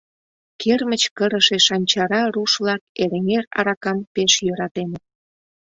[0.61, 5.03] Кермыч кырыше Шанчара руш-влак Эреҥер аракам пеш йӧратеныт.